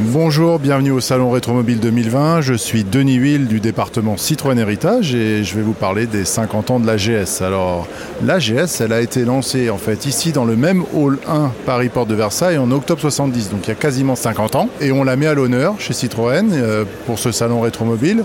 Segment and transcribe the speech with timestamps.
[0.00, 2.40] Bonjour, bienvenue au Salon Rétromobile 2020.
[2.40, 6.70] Je suis Denis Huil du département Citroën Héritage et je vais vous parler des 50
[6.70, 7.42] ans de la GS.
[7.42, 7.88] Alors,
[8.24, 11.88] la GS, elle a été lancée en fait ici dans le même hall 1 Paris
[11.88, 14.68] Porte de Versailles en octobre 70, donc il y a quasiment 50 ans.
[14.80, 18.22] Et on la met à l'honneur chez Citroën euh, pour ce Salon Rétromobile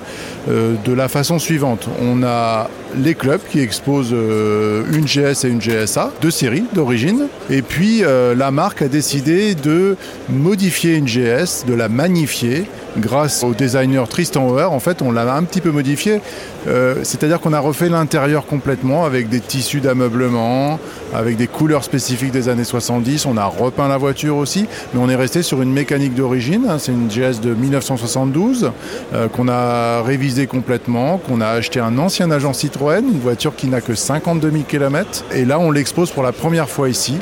[0.49, 1.89] euh, de la façon suivante.
[1.99, 7.23] On a les clubs qui exposent euh, une GS et une GSA, deux séries d'origine.
[7.49, 9.97] Et puis la marque a décidé de
[10.29, 12.65] modifier une GS de la magnifier
[12.97, 14.69] grâce au designer Tristan Hauer.
[14.71, 16.21] En fait, on l'a un petit peu modifié.
[16.67, 20.79] Euh, c'est-à-dire qu'on a refait l'intérieur complètement avec des tissus d'ameublement,
[21.13, 23.25] avec des couleurs spécifiques des années 70.
[23.25, 26.67] On a repeint la voiture aussi, mais on est resté sur une mécanique d'origine.
[26.79, 28.71] C'est une GS de 1972
[29.13, 33.67] euh, qu'on a révisé complètement, qu'on a acheté un ancien agent Citroën, une voiture qui
[33.67, 35.25] n'a que 52 000 km.
[35.33, 37.17] Et là, on l'expose pour la première fois ici.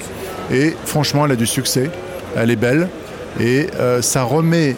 [0.51, 1.89] Et franchement, elle a du succès.
[2.35, 2.87] Elle est belle,
[3.39, 4.75] et euh, ça remet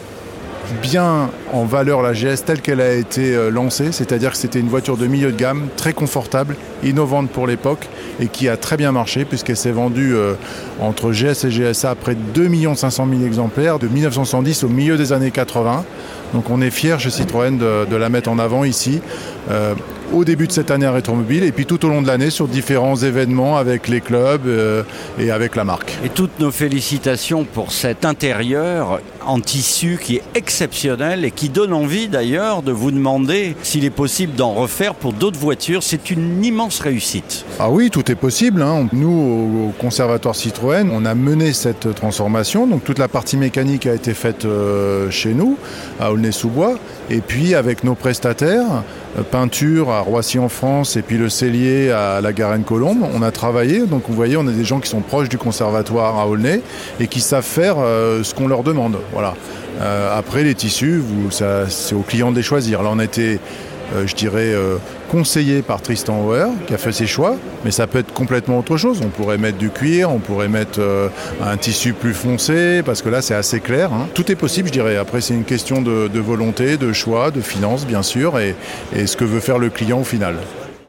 [0.82, 4.70] bien en valeur la GS telle qu'elle a été euh, lancée, c'est-à-dire que c'était une
[4.70, 8.92] voiture de milieu de gamme, très confortable, innovante pour l'époque et qui a très bien
[8.92, 10.34] marché puisqu'elle s'est vendue euh,
[10.80, 14.98] entre GS et GSA à près de 2 500 000 exemplaires de 1970 au milieu
[14.98, 15.84] des années 80.
[16.34, 19.02] Donc on est fiers chez Citroën de, la mettre en avant ici
[20.14, 22.48] au début de cette année à Rétromobile et puis tout au long de l'année sur
[22.48, 24.84] différents événements avec les clubs euh,
[25.20, 25.98] et avec la marque.
[26.04, 31.74] Et toutes nos félicitations pour cet intérieur en tissu qui est exceptionnel et qui donne
[31.74, 35.82] envie d'ailleurs de vous demander s'il est possible d'en refaire pour d'autres voitures.
[35.82, 37.46] C'est une immense réussite.
[37.60, 38.62] Ah oui, tout est possible.
[38.62, 38.88] Hein.
[38.94, 42.68] Nous, au Conservatoire Citroën, on a mené cette transformation.
[42.68, 45.58] Donc toute la partie mécanique a été faite euh, chez nous,
[46.00, 46.76] à Aulnay-sous-Bois.
[47.10, 48.84] Et puis avec nos prestataires,
[49.18, 53.06] euh, peinture à Roissy en France et puis le cellier à la Garenne-Colombe.
[53.14, 56.18] On a travaillé, donc vous voyez, on a des gens qui sont proches du conservatoire
[56.18, 56.62] à Aulnay
[57.00, 58.98] et qui savent faire euh, ce qu'on leur demande.
[59.12, 59.36] Voilà.
[59.82, 61.02] Euh, après, les tissus,
[61.32, 62.84] c'est aux clients de les choisir.
[62.84, 64.54] Là, on euh, je dirais,
[65.14, 68.78] conseillé par Tristan Hauer, qui a fait ses choix, mais ça peut être complètement autre
[68.78, 69.00] chose.
[69.06, 71.08] On pourrait mettre du cuir, on pourrait mettre euh,
[71.40, 73.94] un tissu plus foncé, parce que là c'est assez clair.
[73.94, 74.08] Hein.
[74.16, 74.98] Tout est possible, je dirais.
[74.98, 78.56] Après, c'est une question de, volonté, de choix, de finances, bien sûr, et
[79.06, 80.34] ce que veut faire le client au final.